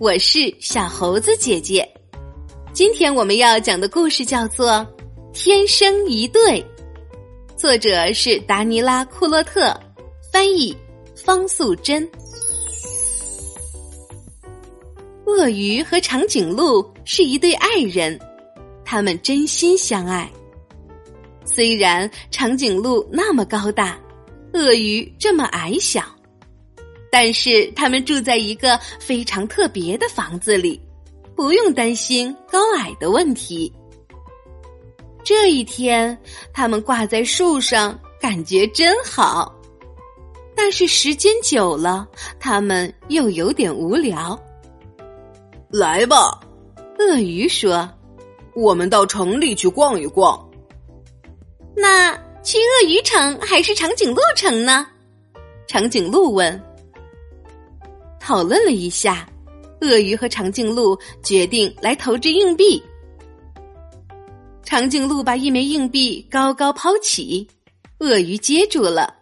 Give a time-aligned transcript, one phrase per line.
[0.00, 1.86] 我是小猴子姐姐。
[2.72, 4.66] 今天我们要讲的故事叫做
[5.34, 6.40] 《天生一对》，
[7.54, 9.78] 作者是达尼拉·库洛特，
[10.32, 10.74] 翻译
[11.14, 12.10] 方素珍。
[15.26, 18.18] 鳄鱼和长颈鹿是一对爱人，
[18.82, 20.32] 他们真心相爱。
[21.44, 24.00] 虽然长颈鹿那么高大，
[24.54, 26.02] 鳄鱼这么矮小。
[27.10, 30.80] 但是他们住在一个非常特别的房子里，
[31.34, 33.72] 不用担心高矮的问题。
[35.24, 36.16] 这一天，
[36.52, 39.54] 他们挂在树上，感觉真好。
[40.56, 42.06] 但是时间久了，
[42.38, 44.38] 他们又有点无聊。
[45.70, 46.40] 来吧，
[46.98, 47.88] 鳄鱼说
[48.54, 50.48] ：“我们到城里去逛一逛。”
[51.74, 54.86] 那去鳄鱼城还是长颈鹿城呢？
[55.66, 56.60] 长颈鹿问。
[58.20, 59.26] 讨论了一下，
[59.80, 62.80] 鳄鱼和长颈鹿决定来投掷硬币。
[64.62, 67.48] 长颈鹿把一枚硬币高高抛起，
[67.98, 69.12] 鳄鱼接住了，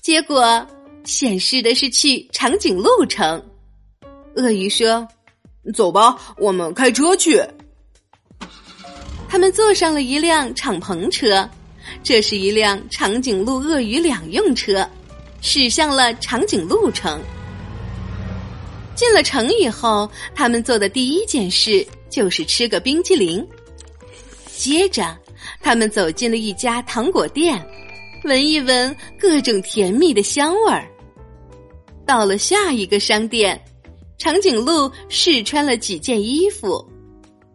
[0.00, 0.66] 结果
[1.04, 3.44] 显示的是去长颈鹿城。
[4.36, 5.06] 鳄鱼说
[5.74, 7.42] ：“走吧，我们开车去。”
[9.28, 11.48] 他们坐上了一辆敞篷车，
[12.02, 14.88] 这是一辆长颈鹿鳄鱼两用车，
[15.42, 17.20] 驶向了长颈鹿城。
[19.04, 23.46] 进了城以后，他们做的第一件事就是吃个冰激凌。
[24.56, 25.14] 接着，
[25.60, 27.62] 他们走进了一家糖果店，
[28.24, 30.88] 闻一闻各种甜蜜的香味儿。
[32.06, 33.62] 到了下一个商店，
[34.16, 36.82] 长颈鹿试穿了几件衣服，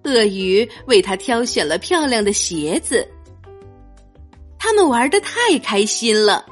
[0.03, 3.07] 鳄鱼为他挑选了漂亮的鞋子。
[4.59, 6.45] 他们玩的太开心了。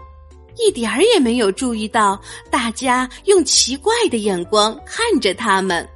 [0.57, 2.19] 一点儿也没有注意到，
[2.49, 5.87] 大家用奇怪的眼光看着他们。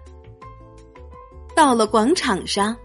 [1.56, 2.76] 到了广场上，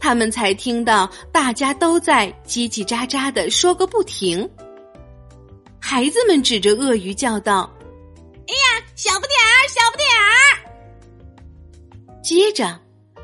[0.00, 4.48] 他们才听到大家都在叽叽喳喳的说个不停。
[5.80, 7.70] 孩子们指着鳄鱼叫道
[8.48, 10.28] ：“哎呀，小不点儿，小不点儿！”
[12.22, 12.78] 接着，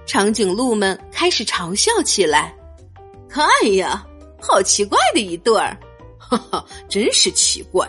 [0.07, 2.55] 长颈鹿们开始嘲笑起来
[3.29, 4.07] ：“看呀，
[4.41, 5.77] 好奇怪的一对儿！”
[6.29, 7.89] 哈哈，真是奇怪。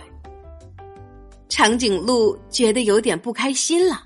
[1.49, 4.03] 长颈鹿觉得有点不开心了。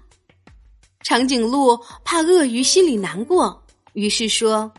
[1.02, 3.60] 长颈鹿怕鳄鱼心里难过，
[3.94, 4.72] 于是说：“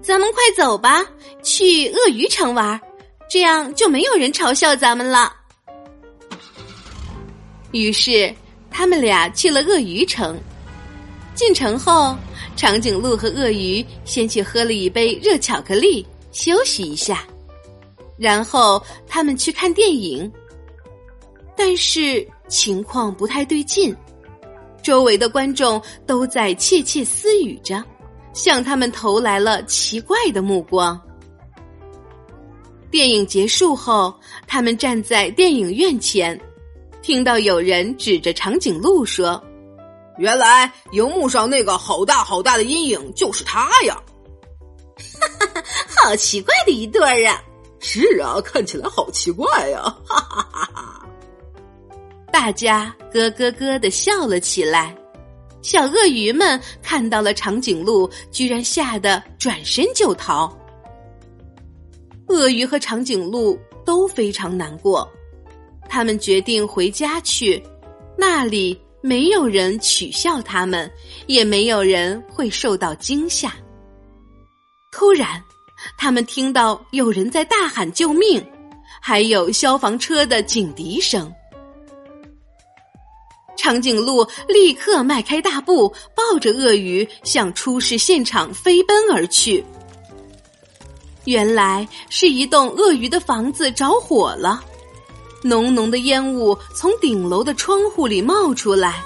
[0.00, 1.04] 咱们快走吧，
[1.42, 2.80] 去鳄鱼城玩，
[3.28, 5.32] 这样就没有人嘲笑咱们了。”
[7.72, 8.32] 于是
[8.70, 10.40] 他们俩去了鳄鱼城。
[11.34, 12.16] 进城后，
[12.56, 17.24] 长颈鹿和鳄鱼先去喝了一杯热巧克力，休息一下。
[18.20, 20.30] 然后他们去看电影，
[21.56, 23.96] 但是情况不太对劲，
[24.82, 27.82] 周围的观众都在窃窃私语着，
[28.34, 31.00] 向他们投来了奇怪的目光。
[32.90, 34.14] 电影结束后，
[34.46, 36.38] 他们站在电影院前，
[37.00, 39.42] 听到有人指着长颈鹿说
[40.18, 43.96] ：“原来荧幕上那个好大好大的阴影就是他呀！”
[45.18, 45.64] 哈哈哈，
[46.04, 47.42] 好奇怪的一对儿啊！
[47.80, 49.80] 是啊，看起来好奇怪呀！
[50.06, 51.06] 哈哈哈哈！
[52.30, 54.94] 大家咯咯咯的笑了起来。
[55.62, 60.54] 小鳄鱼们看到了长颈鹿，居然吓得转身就逃。
[62.28, 65.10] 鳄鱼和长颈鹿都非常难过，
[65.88, 67.62] 他们决定回家去，
[68.16, 70.90] 那里没有人取笑他们，
[71.26, 73.52] 也没有人会受到惊吓。
[74.92, 75.42] 突然。
[75.96, 78.44] 他们听到有人在大喊救命，
[79.00, 81.32] 还有消防车的警笛声。
[83.56, 89.64] 长颈鹿立刻迈开大步，抱着鳄鱼向出事现场飞奔而去。
[91.26, 94.64] 原来是一栋鳄鱼的房子着火了，
[95.42, 99.02] 浓浓的烟雾从顶楼的窗户里冒出来。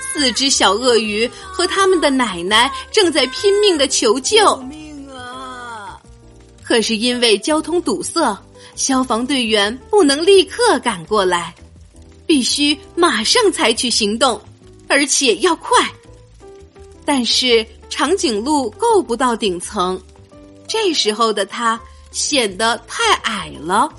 [0.00, 4.58] 四只小鳄鱼和他们的奶奶正在拼命的求救。
[6.64, 8.36] 可是因为交通堵塞，
[8.74, 11.54] 消防队员不能立刻赶过来，
[12.26, 14.40] 必须马上采取行动，
[14.88, 15.78] 而且要快。
[17.04, 20.00] 但是长颈鹿够不到顶层，
[20.66, 21.78] 这时候的它
[22.10, 23.92] 显得太矮了，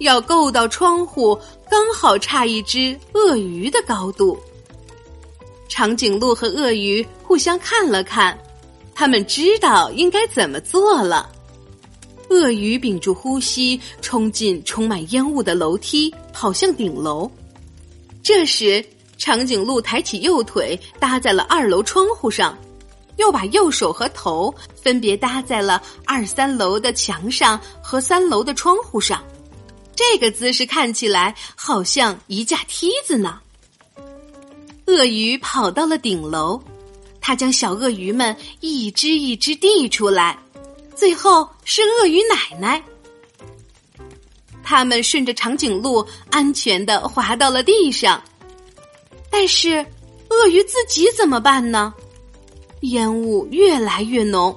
[0.00, 1.40] 要够到窗户
[1.70, 4.38] 刚好差一只鳄鱼的高度。
[5.70, 8.38] 长颈鹿和鳄鱼互相看了看，
[8.94, 11.32] 他们知道应该怎么做了。
[12.32, 17.30] 鳄鱼屏住呼吸，冲进充满烟雾的楼梯，跑向顶楼。
[18.22, 18.82] 这时，
[19.18, 22.56] 长颈鹿抬起右腿搭在了二楼窗户上，
[23.18, 29.22] 又把右手和头分别搭在了二三楼的墙上和三楼的窗户上。
[29.94, 33.38] 这个姿势看起来好像一架梯子呢。
[34.86, 36.60] 鳄鱼跑到了顶楼，
[37.20, 40.38] 它将小鳄鱼们一只一只递出来，
[40.94, 42.82] 最后是鳄鱼奶奶。
[44.62, 48.22] 他们顺着长颈鹿安全的滑到了地上，
[49.30, 49.84] 但是
[50.30, 51.92] 鳄鱼自己怎么办呢？
[52.80, 54.56] 烟雾越来越浓，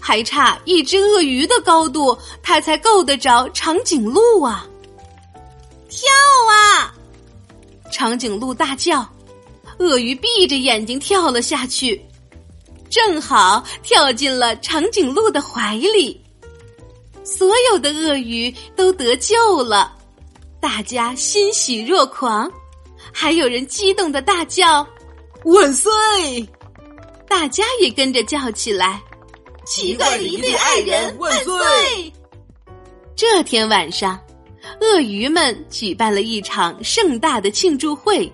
[0.00, 4.66] 还差一只鳄鱼的高度，它才够得着长颈鹿啊！
[5.88, 6.08] 跳
[6.50, 6.94] 啊！
[7.92, 9.06] 长颈鹿大叫，
[9.78, 12.02] 鳄鱼闭着眼睛跳了下去，
[12.92, 16.22] 正好跳进了长颈鹿的怀里。
[17.24, 19.96] 所有的鳄鱼都得救了，
[20.60, 22.52] 大家欣喜若狂，
[23.10, 24.86] 还有人激动的大叫
[25.46, 25.90] ：“万岁！”
[27.26, 29.00] 大家也跟着叫起来
[29.64, 32.12] ：“奇怪的一对爱人，万岁！”
[33.16, 34.20] 这天晚上，
[34.82, 38.30] 鳄鱼们举办了一场盛大的庆祝会，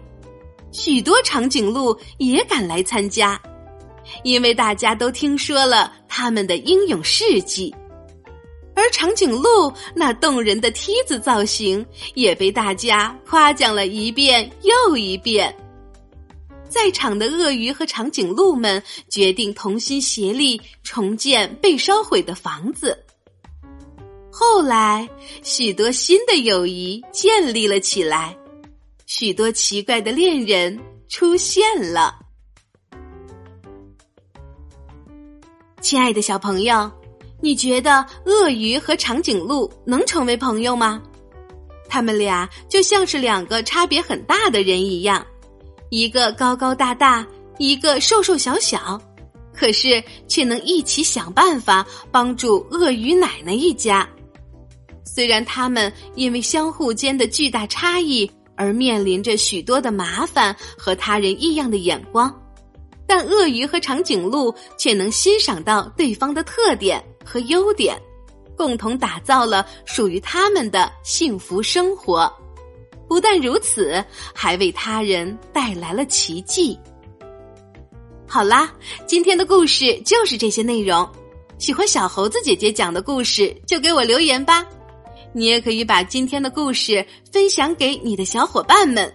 [0.72, 3.40] 许多长颈鹿也赶来参加，
[4.22, 7.75] 因为大家都听说了他们的英勇事迹。
[8.75, 11.84] 而长颈鹿那动人的梯子造型
[12.14, 15.52] 也被大家夸奖了一遍又一遍。
[16.69, 22.96] 在场的鳄鱼和长颈鹿们决定同心协力重建被烧毁的房子。
[24.31, 25.08] 后来，
[25.43, 28.37] 许多新的友谊建立了起来，
[29.06, 30.78] 许多奇怪的恋人
[31.08, 32.14] 出现了。
[35.80, 36.90] 亲爱的小朋友。
[37.40, 41.00] 你觉得鳄鱼和长颈鹿能成为朋友吗？
[41.88, 45.25] 他们俩就像是两个差别很大的人一样，
[45.90, 47.25] 一个高高大大，
[47.58, 49.00] 一个瘦瘦小小，
[49.54, 54.08] 可是却能一起想办法帮助鳄鱼奶奶一家。
[55.04, 62.36] 虽然他们因为相互间的巨大差异而面临着许多的麻烦和他人异样的眼光，
[63.08, 67.05] 但鳄鱼和长颈鹿却能欣赏到对方的特点。
[67.31, 67.94] 和优点，
[68.56, 72.32] 共同打造了属于他们的幸福生活。
[73.06, 74.02] 不但如此，
[74.34, 76.78] 还为他人带来了奇迹。
[78.26, 78.72] 好啦，
[79.06, 81.06] 今天的故事就是这些内容。
[81.58, 84.66] 喜欢小猴子姐姐讲的故事，就给我留言吧。
[85.34, 89.14] 你也可以把今天的故事分享给你的小伙伴们。